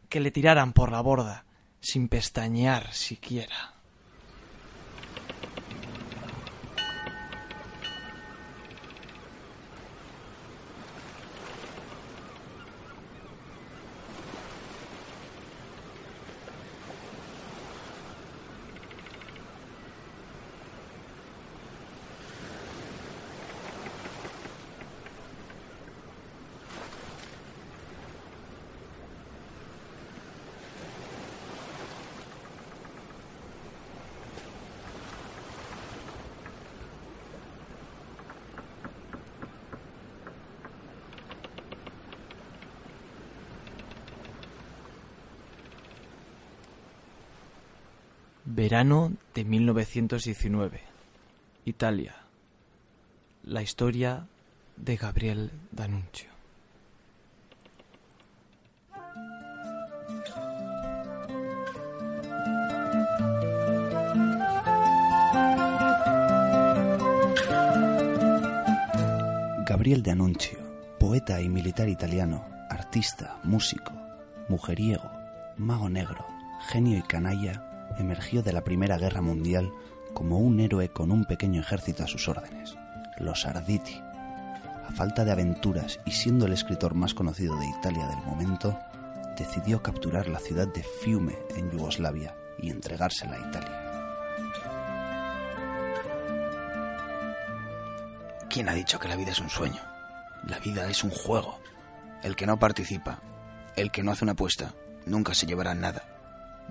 que 0.07 0.19
le 0.19 0.29
tiraran 0.29 0.71
por 0.71 0.91
la 0.91 1.01
borda 1.01 1.45
sin 1.81 2.09
pestañear 2.09 2.93
siquiera. 2.93 3.73
Verano 48.73 49.13
de 49.35 49.45
1919. 49.45 50.79
Italia. 51.65 52.15
La 53.43 53.61
historia 53.61 54.25
de 54.77 54.95
Gabriel 54.95 55.51
D'Annunzio. 55.71 56.31
Gabriel 69.67 70.01
D'Annunzio, 70.01 70.57
poeta 70.99 71.39
y 71.39 71.47
militar 71.47 71.89
italiano, 71.89 72.43
artista, 72.71 73.37
músico, 73.43 73.93
mujeriego, 74.49 75.11
mago 75.57 75.89
negro, 75.89 76.25
genio 76.71 76.97
y 76.97 77.03
canalla, 77.03 77.72
emergió 77.97 78.41
de 78.43 78.53
la 78.53 78.63
Primera 78.63 78.97
Guerra 78.97 79.21
Mundial 79.21 79.71
como 80.13 80.39
un 80.39 80.59
héroe 80.59 80.89
con 80.89 81.11
un 81.11 81.25
pequeño 81.25 81.61
ejército 81.61 82.03
a 82.03 82.07
sus 82.07 82.27
órdenes, 82.27 82.75
los 83.17 83.45
Arditi. 83.45 84.01
A 84.87 84.91
falta 84.95 85.25
de 85.25 85.31
aventuras 85.31 85.99
y 86.05 86.11
siendo 86.11 86.45
el 86.45 86.53
escritor 86.53 86.93
más 86.93 87.13
conocido 87.13 87.57
de 87.57 87.67
Italia 87.67 88.07
del 88.07 88.19
momento, 88.25 88.77
decidió 89.37 89.81
capturar 89.81 90.27
la 90.27 90.39
ciudad 90.39 90.67
de 90.67 90.83
Fiume 90.83 91.37
en 91.55 91.71
Yugoslavia 91.71 92.35
y 92.59 92.69
entregársela 92.69 93.35
a 93.35 93.49
Italia. 93.49 93.79
¿Quién 98.49 98.69
ha 98.69 98.73
dicho 98.73 98.99
que 98.99 99.07
la 99.07 99.15
vida 99.15 99.31
es 99.31 99.39
un 99.39 99.49
sueño? 99.49 99.81
La 100.47 100.59
vida 100.59 100.87
es 100.87 101.03
un 101.03 101.09
juego. 101.09 101.59
El 102.21 102.35
que 102.35 102.45
no 102.45 102.59
participa, 102.59 103.19
el 103.75 103.89
que 103.89 104.03
no 104.03 104.11
hace 104.11 104.25
una 104.25 104.33
apuesta, 104.33 104.73
nunca 105.07 105.33
se 105.33 105.47
llevará 105.47 105.73
nada, 105.73 106.03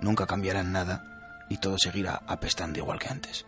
nunca 0.01 0.27
cambiará 0.27 0.63
nada 0.63 1.12
y 1.53 1.59
todo 1.59 1.77
seguirá 1.79 2.23
apestando 2.27 2.79
igual 2.79 2.99
que 2.99 3.09
antes. 3.09 3.45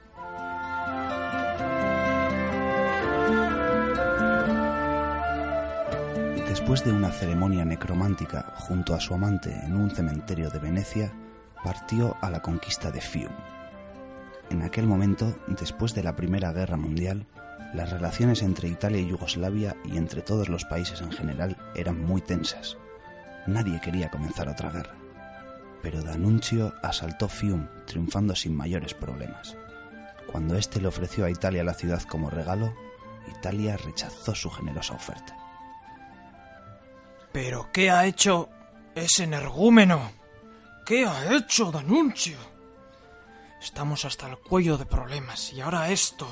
Después 6.49 6.85
de 6.85 6.93
una 6.93 7.11
ceremonia 7.11 7.65
necromántica 7.65 8.55
junto 8.57 8.95
a 8.95 9.01
su 9.01 9.15
amante 9.15 9.51
en 9.65 9.75
un 9.75 9.91
cementerio 9.91 10.51
de 10.51 10.59
Venecia, 10.59 11.13
partió 11.65 12.17
a 12.21 12.31
la 12.31 12.43
conquista 12.43 12.91
de 12.91 13.01
Fiume. 13.01 13.35
En 14.51 14.63
aquel 14.63 14.87
momento, 14.87 15.37
después 15.49 15.95
de 15.95 16.03
la 16.03 16.15
Primera 16.15 16.53
Guerra 16.53 16.77
Mundial, 16.77 17.27
las 17.73 17.91
relaciones 17.91 18.43
entre 18.43 18.69
Italia 18.69 19.01
y 19.01 19.09
Yugoslavia 19.09 19.75
y 19.85 19.97
entre 19.97 20.21
todos 20.21 20.49
los 20.49 20.65
países 20.67 21.01
en 21.01 21.11
general 21.11 21.57
eran 21.75 22.01
muy 22.05 22.21
tensas. 22.21 22.77
Nadie 23.47 23.81
quería 23.81 24.11
comenzar 24.11 24.49
otra 24.49 24.71
guerra. 24.71 25.04
Pero 25.85 26.03
D'Annunzio 26.03 26.75
asaltó 26.83 27.29
Fiume 27.29 27.69
triunfando 27.87 28.35
sin 28.35 28.57
mayores 28.57 28.95
problemas. 28.95 29.55
Cuando 30.33 30.57
éste 30.57 30.81
le 30.81 30.89
ofreció 30.89 31.27
a 31.27 31.31
Italia 31.31 31.63
la 31.63 31.75
ciudad 31.75 32.03
como 32.05 32.31
regalo, 32.31 32.75
Italia 33.29 33.77
rechazó 33.77 34.35
su 34.35 34.51
generosa 34.51 34.95
oferta. 34.95 35.37
¿Pero 37.33 37.71
qué 37.71 37.91
ha 37.91 38.07
hecho 38.07 38.49
ese 38.95 39.25
energúmeno? 39.25 40.11
¿Qué 40.87 41.05
ha 41.05 41.35
hecho 41.37 41.71
D'Annunzio? 41.71 42.39
Estamos 43.61 44.07
hasta 44.07 44.27
el 44.27 44.39
cuello 44.39 44.79
de 44.79 44.87
problemas 44.87 45.53
y 45.53 45.61
ahora 45.61 45.91
esto. 45.91 46.27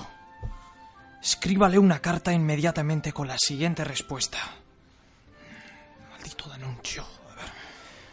Escríbale 1.22 1.78
una 1.78 1.98
carta 1.98 2.32
inmediatamente 2.32 3.12
con 3.12 3.28
la 3.28 3.36
siguiente 3.36 3.84
respuesta. 3.84 4.38
Maldito 6.11 6.48
D'Annunzio. 6.48 7.03
A 7.03 7.34
ver, 7.34 7.50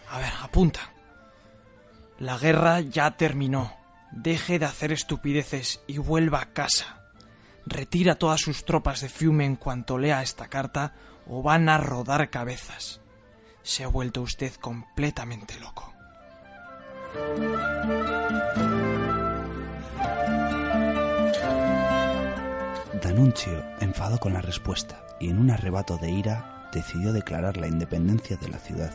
a 0.10 0.18
ver, 0.20 0.34
apunta. 0.44 0.99
La 2.20 2.38
guerra 2.38 2.82
ya 2.82 3.12
terminó. 3.12 3.72
Deje 4.12 4.60
de 4.60 4.66
hacer 4.66 4.92
estupideces 4.92 5.80
y 5.88 6.00
vuelva 6.00 6.42
a 6.42 6.52
casa. 6.52 7.06
Retira 7.66 8.16
todas 8.16 8.42
sus 8.42 8.66
tropas 8.66 9.00
de 9.00 9.08
Fiume 9.08 9.46
en 9.46 9.56
cuanto 9.56 9.98
lea 9.98 10.22
esta 10.22 10.48
carta 10.48 10.94
o 11.28 11.42
van 11.42 11.70
a 11.70 11.78
rodar 11.78 12.30
cabezas. 12.30 13.00
Se 13.64 13.86
ha 13.86 13.88
vuelto 13.88 14.22
usted 14.22 14.54
completamente 14.56 15.58
loco. 15.62 15.94
D'Annunzio 23.02 23.64
enfadó 23.80 24.20
con 24.20 24.34
la 24.34 24.42
respuesta 24.42 25.06
y 25.22 25.30
en 25.30 25.40
un 25.40 25.52
arrebato 25.52 25.98
de 25.98 26.12
ira 26.12 26.70
decidió 26.74 27.14
declarar 27.14 27.56
la 27.56 27.68
independencia 27.68 28.36
de 28.36 28.50
la 28.50 28.60
ciudad 28.60 28.92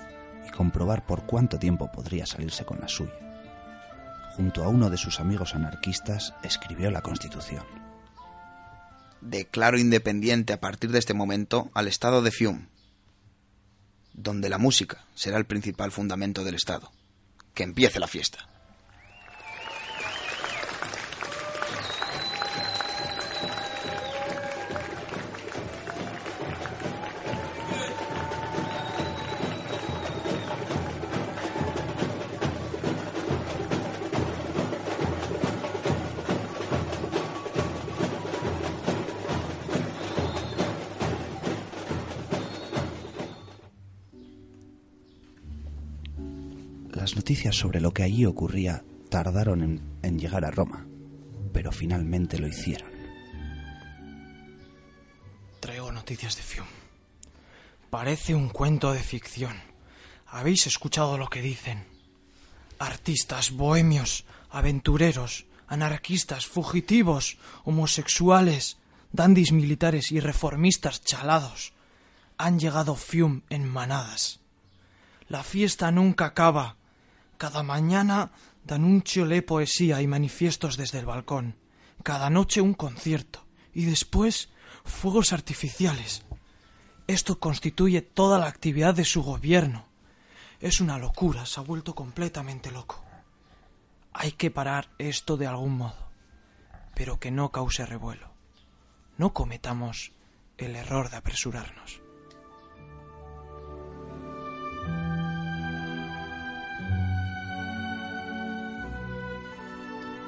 y 0.46 0.50
comprobar 0.50 1.06
por 1.06 1.26
cuánto 1.26 1.58
tiempo 1.58 1.90
podría 1.92 2.26
salirse 2.26 2.64
con 2.64 2.80
la 2.80 2.88
suya. 2.88 3.12
Junto 4.36 4.64
a 4.64 4.68
uno 4.68 4.90
de 4.90 4.96
sus 4.96 5.20
amigos 5.20 5.54
anarquistas 5.54 6.34
escribió 6.42 6.90
la 6.90 7.02
Constitución. 7.02 7.64
Declaro 9.20 9.78
independiente 9.78 10.52
a 10.52 10.60
partir 10.60 10.90
de 10.90 10.98
este 10.98 11.14
momento 11.14 11.70
al 11.72 11.88
Estado 11.88 12.20
de 12.20 12.30
Fiume, 12.30 12.68
donde 14.12 14.48
la 14.48 14.58
música 14.58 15.04
será 15.14 15.38
el 15.38 15.44
principal 15.44 15.92
fundamento 15.92 16.44
del 16.44 16.54
Estado. 16.54 16.90
Que 17.52 17.62
empiece 17.62 18.00
la 18.00 18.08
fiesta. 18.08 18.48
Sobre 47.52 47.80
lo 47.80 47.92
que 47.92 48.02
allí 48.02 48.24
ocurría 48.26 48.84
tardaron 49.08 49.62
en, 49.62 49.82
en 50.02 50.18
llegar 50.18 50.44
a 50.44 50.50
Roma, 50.50 50.86
pero 51.52 51.72
finalmente 51.72 52.38
lo 52.38 52.48
hicieron. 52.48 52.90
Traigo 55.60 55.92
noticias 55.92 56.36
de 56.36 56.42
Fiume. 56.42 56.68
Parece 57.90 58.34
un 58.34 58.48
cuento 58.48 58.92
de 58.92 59.00
ficción. 59.00 59.56
¿Habéis 60.26 60.66
escuchado 60.66 61.16
lo 61.16 61.28
que 61.28 61.42
dicen? 61.42 61.84
Artistas, 62.78 63.52
bohemios, 63.52 64.24
aventureros, 64.50 65.46
anarquistas, 65.68 66.46
fugitivos, 66.46 67.38
homosexuales, 67.64 68.78
dandis 69.12 69.52
militares 69.52 70.10
y 70.10 70.20
reformistas 70.20 71.02
chalados 71.02 71.72
han 72.36 72.58
llegado 72.58 72.92
a 72.92 72.96
Fiume 72.96 73.42
en 73.48 73.68
manadas. 73.68 74.40
La 75.28 75.42
fiesta 75.42 75.90
nunca 75.90 76.26
acaba. 76.26 76.76
Cada 77.44 77.62
mañana 77.62 78.30
D'Annunzio 78.64 79.26
lee 79.26 79.42
poesía 79.42 80.00
y 80.00 80.06
manifiestos 80.06 80.78
desde 80.78 81.00
el 81.00 81.04
balcón. 81.04 81.56
Cada 82.02 82.30
noche 82.30 82.62
un 82.62 82.72
concierto. 82.72 83.44
Y 83.74 83.84
después 83.84 84.48
fuegos 84.82 85.34
artificiales. 85.34 86.22
Esto 87.06 87.38
constituye 87.38 88.00
toda 88.00 88.38
la 88.38 88.46
actividad 88.46 88.94
de 88.94 89.04
su 89.04 89.22
gobierno. 89.22 89.84
Es 90.58 90.80
una 90.80 90.96
locura, 90.96 91.44
se 91.44 91.60
ha 91.60 91.62
vuelto 91.62 91.94
completamente 91.94 92.70
loco. 92.70 93.04
Hay 94.14 94.32
que 94.32 94.50
parar 94.50 94.88
esto 94.96 95.36
de 95.36 95.46
algún 95.46 95.76
modo, 95.76 96.08
pero 96.94 97.20
que 97.20 97.30
no 97.30 97.52
cause 97.52 97.84
revuelo. 97.84 98.30
No 99.18 99.34
cometamos 99.34 100.12
el 100.56 100.76
error 100.76 101.10
de 101.10 101.18
apresurarnos. 101.18 102.03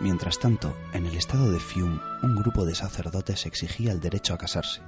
Mientras 0.00 0.38
tanto, 0.38 0.76
en 0.92 1.06
el 1.06 1.16
estado 1.16 1.50
de 1.50 1.58
Fiume, 1.58 2.00
un 2.22 2.36
grupo 2.36 2.66
de 2.66 2.74
sacerdotes 2.74 3.46
exigía 3.46 3.92
el 3.92 4.00
derecho 4.00 4.34
a 4.34 4.38
casarse. 4.38 4.82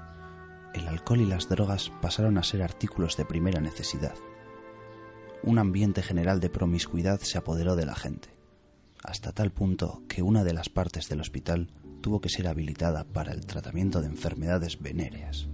El 0.75 0.87
alcohol 0.87 1.23
y 1.23 1.25
las 1.25 1.49
drogas 1.49 1.91
pasaron 2.03 2.37
a 2.37 2.43
ser 2.43 2.63
artículos 2.63 3.17
de 3.17 3.25
primera 3.25 3.61
necesidad. 3.61 4.15
Un 5.43 5.59
ambiente 5.59 6.03
general 6.03 6.41
de 6.41 6.51
promiscuidad 6.51 7.21
se 7.21 7.39
apoderó 7.39 7.75
de 7.75 7.87
la 7.87 7.95
gente, 7.95 8.29
hasta 9.03 9.33
tal 9.33 9.51
punto 9.51 10.03
que 10.09 10.23
una 10.23 10.45
de 10.45 10.53
las 10.53 10.69
partes 10.69 11.09
del 11.09 11.23
hospital 11.23 11.73
tuvo 12.03 12.21
que 12.21 12.29
ser 12.29 12.47
habilitada 12.47 13.05
para 13.05 13.33
el 13.33 13.47
tratamiento 13.47 14.03
de 14.03 14.09
enfermedades 14.09 14.79
venéreas. 14.79 15.49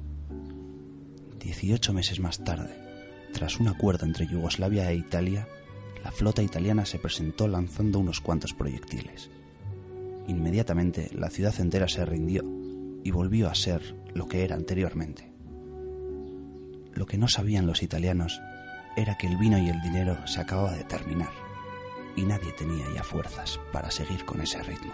Dieciocho 1.39 1.93
meses 1.93 2.19
más 2.19 2.43
tarde, 2.43 2.75
tras 3.33 3.61
un 3.61 3.69
acuerdo 3.69 4.05
entre 4.05 4.27
Yugoslavia 4.27 4.91
e 4.91 4.97
Italia, 4.97 5.47
la 6.03 6.11
flota 6.11 6.43
italiana 6.43 6.85
se 6.87 6.99
presentó 6.99 7.47
lanzando 7.47 8.01
unos 8.01 8.21
cuantos 8.21 8.53
proyectiles. 8.53 9.31
Inmediatamente 10.27 11.11
la 11.13 11.31
ciudad 11.31 11.55
entera 11.61 11.89
se 11.89 12.05
rindió 12.05 12.43
y 13.03 13.11
volvió 13.11 13.49
a 13.49 13.55
ser 13.55 13.95
lo 14.15 14.27
que 14.27 14.45
era 14.45 14.57
anteriormente. 14.57 15.33
Lo 16.95 17.07
que 17.07 17.19
no 17.19 17.29
sabían 17.29 17.67
los 17.67 17.83
italianos 17.83 18.41
era 18.97 19.17
que 19.19 19.27
el 19.27 19.37
vino 19.37 19.59
y 19.59 19.69
el 19.69 19.81
dinero 19.83 20.27
se 20.27 20.41
acababa 20.41 20.73
de 20.73 20.85
terminar 20.85 21.31
y 22.17 22.23
nadie 22.23 22.53
tenía 22.53 22.87
ya 22.95 23.03
fuerzas 23.03 23.61
para 23.73 23.91
seguir 23.91 24.25
con 24.25 24.41
ese 24.41 24.63
ritmo. 24.63 24.93